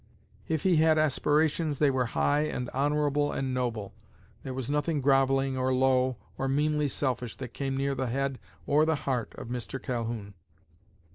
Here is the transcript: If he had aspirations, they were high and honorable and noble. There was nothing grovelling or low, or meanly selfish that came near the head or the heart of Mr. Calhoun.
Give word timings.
If 0.47 0.63
he 0.63 0.77
had 0.77 0.97
aspirations, 0.97 1.77
they 1.77 1.91
were 1.91 2.07
high 2.17 2.41
and 2.45 2.71
honorable 2.71 3.31
and 3.31 3.53
noble. 3.53 3.93
There 4.41 4.51
was 4.55 4.67
nothing 4.67 4.99
grovelling 4.99 5.55
or 5.59 5.71
low, 5.71 6.17
or 6.39 6.47
meanly 6.47 6.87
selfish 6.87 7.35
that 7.35 7.53
came 7.53 7.77
near 7.77 7.93
the 7.93 8.07
head 8.07 8.39
or 8.65 8.83
the 8.83 8.95
heart 9.05 9.31
of 9.35 9.49
Mr. 9.49 9.79
Calhoun. 9.79 10.33